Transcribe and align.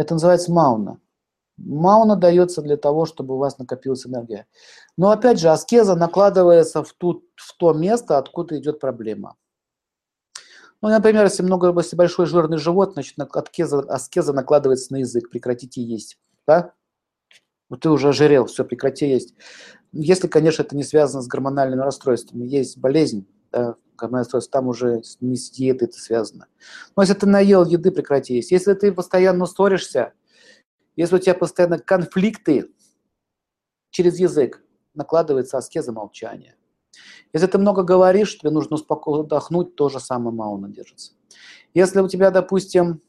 Это 0.00 0.14
называется 0.14 0.50
мауна. 0.50 0.98
Мауна 1.58 2.16
дается 2.16 2.62
для 2.62 2.78
того, 2.78 3.04
чтобы 3.04 3.34
у 3.34 3.36
вас 3.36 3.58
накопилась 3.58 4.06
энергия. 4.06 4.46
Но 4.96 5.10
опять 5.10 5.38
же, 5.38 5.50
аскеза 5.50 5.94
накладывается 5.94 6.82
в, 6.82 6.90
ту, 6.94 7.22
в 7.36 7.54
то 7.58 7.74
место, 7.74 8.16
откуда 8.16 8.58
идет 8.58 8.80
проблема. 8.80 9.36
Ну, 10.80 10.88
например, 10.88 11.24
если, 11.24 11.42
много, 11.42 11.78
если 11.78 11.96
большой 11.96 12.24
жирный 12.24 12.56
живот, 12.56 12.94
значит, 12.94 13.14
аскеза, 13.18 13.80
аскеза 13.80 14.32
накладывается 14.32 14.94
на 14.94 15.00
язык, 15.00 15.28
прекратите 15.28 15.82
есть. 15.82 16.18
Да? 16.46 16.72
Вот 17.68 17.80
ты 17.80 17.90
уже 17.90 18.08
ожирел, 18.08 18.46
все, 18.46 18.64
прекрати 18.64 19.06
есть. 19.06 19.34
Если, 19.92 20.28
конечно, 20.28 20.62
это 20.62 20.74
не 20.74 20.82
связано 20.82 21.20
с 21.20 21.26
гормональными 21.26 21.82
расстройствами. 21.82 22.46
Есть 22.46 22.78
болезнь, 22.78 23.26
да, 23.52 23.74
гормональное 24.00 24.24
расстройство, 24.24 24.52
там 24.52 24.68
уже 24.68 25.02
не 25.20 25.36
с 25.36 25.50
диетой 25.50 25.88
это 25.88 25.98
связано. 25.98 26.46
Но 26.96 27.02
если 27.02 27.14
ты 27.14 27.26
наел 27.26 27.64
еды, 27.64 27.90
прекрати 27.90 28.34
есть. 28.34 28.50
Если 28.50 28.74
ты 28.74 28.92
постоянно 28.92 29.46
ссоришься, 29.46 30.12
если 30.96 31.16
у 31.16 31.18
тебя 31.18 31.34
постоянно 31.34 31.78
конфликты 31.78 32.70
через 33.90 34.18
язык, 34.18 34.62
накладывается 34.94 35.58
аскеза 35.58 35.92
молчания. 35.92 36.56
Если 37.32 37.46
ты 37.46 37.58
много 37.58 37.82
говоришь, 37.82 38.38
тебе 38.38 38.50
нужно 38.50 38.76
спокойно 38.76 39.24
отдохнуть, 39.24 39.76
то 39.76 39.88
же 39.88 40.00
самое 40.00 40.34
мауна 40.34 40.68
держится. 40.68 41.12
Если 41.74 42.00
у 42.00 42.08
тебя, 42.08 42.30
допустим, 42.30 43.00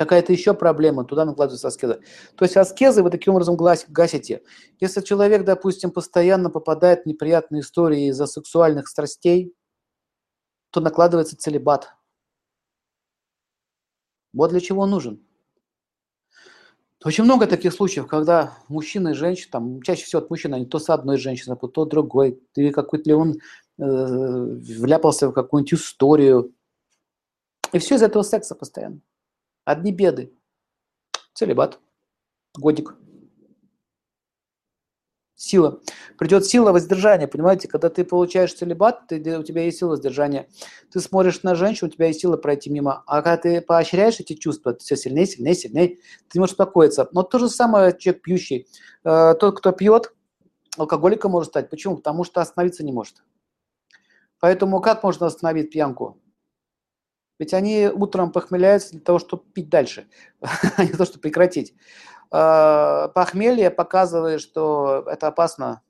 какая-то 0.00 0.32
еще 0.32 0.54
проблема, 0.54 1.04
туда 1.04 1.26
накладывается 1.26 1.68
аскеза. 1.68 2.00
То 2.34 2.46
есть 2.46 2.56
аскезы 2.56 3.02
вы 3.02 3.10
таким 3.10 3.34
образом 3.34 3.54
гасите. 3.54 4.42
Если 4.80 5.02
человек, 5.02 5.44
допустим, 5.44 5.90
постоянно 5.90 6.48
попадает 6.48 7.02
в 7.02 7.06
неприятные 7.06 7.60
истории 7.60 8.08
из-за 8.08 8.24
сексуальных 8.24 8.88
страстей, 8.88 9.54
то 10.70 10.80
накладывается 10.80 11.36
целебат. 11.36 11.92
Вот 14.32 14.52
для 14.52 14.60
чего 14.60 14.84
он 14.84 14.90
нужен. 14.90 15.22
Очень 17.04 17.24
много 17.24 17.46
таких 17.46 17.74
случаев, 17.74 18.06
когда 18.06 18.54
мужчина 18.68 19.08
и 19.08 19.12
женщина, 19.12 19.52
там, 19.52 19.82
чаще 19.82 20.06
всего 20.06 20.22
от 20.22 20.30
мужчины, 20.30 20.54
они 20.54 20.64
то 20.64 20.78
с 20.78 20.88
одной 20.88 21.18
женщиной, 21.18 21.58
то 21.58 21.84
другой, 21.84 22.42
или 22.56 22.70
какой-то 22.70 23.06
ли 23.06 23.14
он 23.14 23.32
э, 23.32 23.36
вляпался 23.76 25.28
в 25.28 25.32
какую-нибудь 25.32 25.74
историю. 25.74 26.54
И 27.74 27.78
все 27.78 27.96
из 27.96 28.02
этого 28.02 28.22
секса 28.22 28.54
постоянно. 28.54 29.02
Одни 29.70 29.92
беды. 29.92 30.32
Целебат. 31.32 31.78
Годик 32.58 32.96
сила. 35.36 35.80
Придет 36.18 36.44
сила 36.44 36.72
воздержания, 36.72 37.26
понимаете? 37.26 37.66
Когда 37.68 37.88
ты 37.88 38.04
получаешь 38.04 38.52
целебат, 38.52 39.06
ты, 39.08 39.38
у 39.38 39.42
тебя 39.42 39.64
есть 39.64 39.78
сила 39.78 39.90
воздержания. 39.90 40.48
Ты 40.92 41.00
смотришь 41.00 41.42
на 41.42 41.54
женщину, 41.54 41.88
у 41.88 41.92
тебя 41.92 42.08
есть 42.08 42.20
сила 42.20 42.36
пройти 42.36 42.68
мимо. 42.68 43.02
А 43.06 43.22
когда 43.22 43.36
ты 43.36 43.60
поощряешь 43.60 44.20
эти 44.20 44.34
чувства, 44.34 44.74
ты 44.74 44.80
все 44.80 44.96
сильнее, 44.96 45.26
сильнее, 45.26 45.54
сильнее, 45.54 45.88
ты 46.28 46.34
не 46.34 46.40
можешь 46.40 46.52
успокоиться. 46.52 47.08
Но 47.12 47.22
то 47.22 47.38
же 47.38 47.48
самое 47.48 47.96
человек 47.96 48.22
пьющий. 48.22 48.68
Э, 49.04 49.34
тот, 49.34 49.56
кто 49.58 49.72
пьет, 49.72 50.12
алкоголиком 50.76 51.30
может 51.30 51.50
стать. 51.50 51.70
Почему? 51.70 51.96
Потому 51.96 52.24
что 52.24 52.40
остановиться 52.40 52.84
не 52.84 52.92
может. 52.92 53.22
Поэтому 54.40 54.80
как 54.80 55.02
можно 55.02 55.26
остановить 55.26 55.70
пьянку? 55.70 56.18
Ведь 57.40 57.54
они 57.54 57.88
утром 57.88 58.32
похмеляются 58.32 58.90
для 58.90 59.00
того, 59.00 59.18
чтобы 59.18 59.44
пить 59.54 59.70
дальше, 59.70 60.06
а 60.40 60.82
не 60.82 60.88
для 60.88 60.98
того, 60.98 61.06
чтобы 61.06 61.22
прекратить. 61.22 61.74
А, 62.30 63.08
похмелье 63.08 63.70
показывает, 63.70 64.42
что 64.42 65.04
это 65.06 65.28
опасно, 65.28 65.80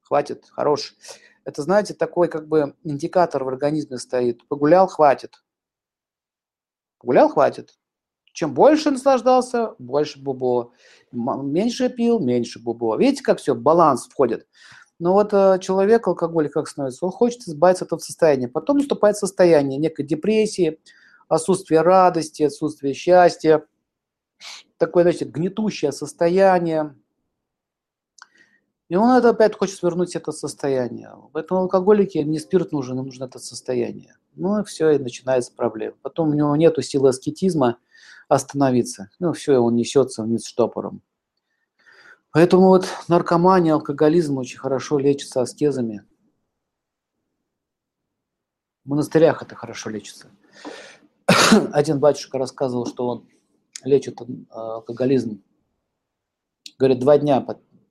хватит, 0.00 0.46
хорош. 0.50 0.96
Это, 1.44 1.62
знаете, 1.62 1.94
такой 1.94 2.26
как 2.26 2.48
бы 2.48 2.74
индикатор 2.82 3.44
в 3.44 3.48
организме 3.48 3.96
стоит. 3.98 4.46
Погулял, 4.48 4.88
хватит. 4.88 5.44
Погулял, 6.98 7.28
хватит. 7.28 7.78
Чем 8.32 8.52
больше 8.52 8.90
наслаждался, 8.90 9.76
больше 9.78 10.20
бубо. 10.20 10.72
Меньше 11.12 11.90
пил, 11.90 12.18
меньше 12.18 12.58
бубо. 12.58 12.96
Видите, 12.96 13.22
как 13.22 13.38
все, 13.38 13.54
баланс 13.54 14.08
входит. 14.08 14.48
Но 15.02 15.14
вот 15.14 15.34
э, 15.34 15.58
человек, 15.60 16.06
алкоголик, 16.06 16.52
как 16.52 16.68
становится, 16.68 17.04
он 17.04 17.10
хочет 17.10 17.40
избавиться 17.40 17.84
от 17.84 17.88
этого 17.88 17.98
состояния. 17.98 18.46
Потом 18.46 18.76
наступает 18.76 19.16
состояние 19.16 19.76
некой 19.76 20.06
депрессии, 20.06 20.78
отсутствие 21.26 21.80
радости, 21.80 22.44
отсутствие 22.44 22.94
счастья, 22.94 23.66
такое, 24.76 25.02
значит, 25.02 25.32
гнетущее 25.32 25.90
состояние. 25.90 26.94
И 28.88 28.94
он 28.94 29.10
это 29.10 29.30
опять 29.30 29.56
хочет 29.56 29.74
свернуть 29.74 30.14
это 30.14 30.30
состояние. 30.30 31.10
Поэтому 31.32 31.62
алкоголики, 31.62 32.18
не 32.18 32.38
спирт 32.38 32.70
нужен, 32.70 33.00
им 33.00 33.06
нужно 33.06 33.24
это 33.24 33.40
состояние. 33.40 34.14
Ну 34.36 34.60
и 34.60 34.64
все, 34.64 34.90
и 34.90 34.98
начинается 34.98 35.52
проблема. 35.52 35.96
Потом 36.02 36.28
у 36.28 36.34
него 36.34 36.54
нет 36.54 36.76
силы 36.84 37.08
аскетизма 37.08 37.78
остановиться. 38.28 39.10
Ну 39.18 39.32
все, 39.32 39.58
он 39.58 39.74
несется 39.74 40.22
вниз 40.22 40.46
штопором. 40.46 41.02
Поэтому 42.32 42.68
вот 42.68 42.88
наркомания, 43.08 43.74
алкоголизм 43.74 44.38
очень 44.38 44.58
хорошо 44.58 44.98
лечится 44.98 45.42
аскезами. 45.42 46.04
В 48.84 48.88
монастырях 48.88 49.42
это 49.42 49.54
хорошо 49.54 49.90
лечится. 49.90 50.30
Один 51.72 52.00
батюшка 52.00 52.38
рассказывал, 52.38 52.86
что 52.86 53.06
он 53.06 53.28
лечит 53.84 54.18
алкоголизм. 54.48 55.42
Говорит, 56.78 57.00
два 57.00 57.18
дня 57.18 57.46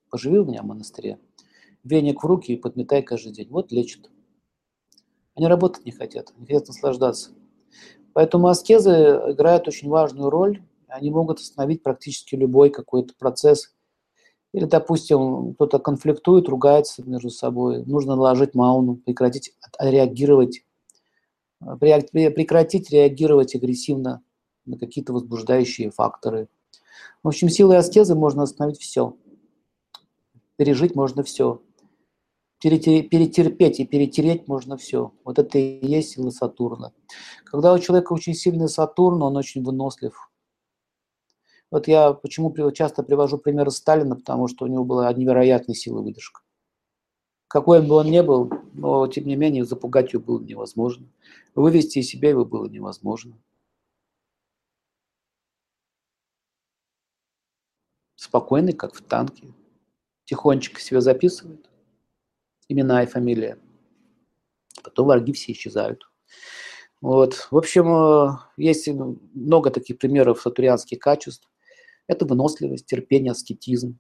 поживи 0.10 0.40
у 0.40 0.46
меня 0.46 0.64
в 0.64 0.66
монастыре, 0.66 1.20
веник 1.84 2.24
в 2.24 2.26
руки 2.26 2.54
и 2.54 2.58
подметай 2.58 3.04
каждый 3.04 3.34
день. 3.34 3.48
Вот 3.50 3.72
лечит. 3.72 4.10
Они 5.36 5.48
работать 5.48 5.86
не 5.86 5.92
хотят, 5.92 6.34
не 6.38 6.48
хотят 6.48 6.68
наслаждаться. 6.68 7.30
Поэтому 8.14 8.48
аскезы 8.48 8.92
играют 9.28 9.68
очень 9.68 9.88
важную 9.88 10.32
роль. 10.32 10.64
Они 10.88 11.12
могут 11.12 11.40
остановить 11.40 11.84
практически 11.84 12.36
любой 12.36 12.72
какой-то 12.72 13.14
процесс. 13.18 13.74
Или, 14.54 14.66
допустим, 14.66 15.54
кто-то 15.54 15.80
конфликтует, 15.80 16.50
ругается 16.50 17.04
между 17.04 17.30
собой. 17.30 17.86
Нужно 17.86 18.16
наложить 18.16 18.54
мауну, 18.54 18.96
прекратить 18.98 19.54
реагировать, 19.80 20.66
прекратить 21.80 22.90
реагировать 22.92 23.56
агрессивно 23.56 24.22
на 24.66 24.78
какие-то 24.78 25.14
возбуждающие 25.14 25.90
факторы. 25.90 26.50
В 27.24 27.30
общем, 27.30 27.50
силой 27.50 27.78
аскезы 27.78 28.14
можно 28.16 28.44
остановить 28.44 28.80
все. 28.82 29.16
Пережить 30.58 30.96
можно 30.96 31.24
все. 31.24 31.62
Перетерпеть 32.60 33.80
и 33.80 33.86
перетереть 33.86 34.48
можно 34.48 34.78
все. 34.78 35.14
Вот 35.24 35.40
это 35.40 35.58
и 35.58 35.86
есть 35.88 36.12
сила 36.12 36.30
Сатурна. 36.30 36.92
Когда 37.46 37.74
у 37.74 37.80
человека 37.80 38.14
очень 38.14 38.34
сильный 38.34 38.70
Сатурн, 38.70 39.24
он 39.24 39.38
очень 39.38 39.64
вынослив. 39.64 40.31
Вот 41.72 41.88
я 41.88 42.14
почему 42.14 42.54
часто 42.72 43.02
привожу 43.02 43.38
примеры 43.38 43.72
Сталина, 43.72 44.16
потому 44.16 44.48
что 44.48 44.66
у 44.66 44.68
него 44.68 44.84
была 44.84 45.12
невероятная 45.12 45.74
сила 45.74 46.02
выдержка. 46.02 46.42
Какой 47.48 47.82
бы 47.82 47.96
он 47.96 48.12
ни 48.12 48.22
был, 48.22 48.52
но 48.74 49.08
тем 49.08 49.26
не 49.26 49.36
менее 49.36 49.66
запугать 49.66 50.14
его 50.14 50.24
было 50.24 50.40
невозможно. 50.40 51.08
Вывести 51.56 52.00
из 52.00 52.08
себя 52.08 52.30
его 52.30 52.46
было 52.46 52.68
невозможно. 52.68 53.38
спокойный, 58.32 58.72
как 58.72 58.94
в 58.94 59.02
танке. 59.02 59.48
Тихонечко 60.24 60.80
себе 60.80 61.02
записывает 61.02 61.70
имена 62.70 63.04
и 63.04 63.08
фамилия. 63.08 63.58
Потом 64.84 65.08
враги 65.08 65.34
все 65.34 65.52
исчезают. 65.52 66.10
Вот. 67.02 67.48
В 67.52 67.58
общем, 67.58 67.92
э, 67.92 68.38
есть 68.56 68.88
много 68.88 69.70
таких 69.70 69.98
примеров 69.98 70.40
сатурианских 70.40 71.00
качеств. 71.00 71.50
Это 72.12 72.26
выносливость, 72.26 72.88
терпение, 72.88 73.32
аскетизм. 73.32 73.98